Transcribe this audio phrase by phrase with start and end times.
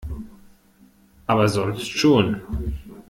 [1.27, 2.41] Aber sonst schon.